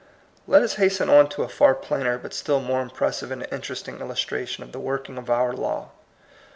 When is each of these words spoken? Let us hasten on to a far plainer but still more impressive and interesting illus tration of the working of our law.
Let 0.47 0.63
us 0.63 0.77
hasten 0.81 1.09
on 1.11 1.29
to 1.29 1.43
a 1.43 1.47
far 1.47 1.75
plainer 1.75 2.17
but 2.17 2.33
still 2.33 2.59
more 2.59 2.81
impressive 2.81 3.29
and 3.29 3.45
interesting 3.51 3.99
illus 3.99 4.25
tration 4.25 4.61
of 4.63 4.71
the 4.71 4.79
working 4.79 5.15
of 5.19 5.29
our 5.29 5.53
law. 5.53 5.89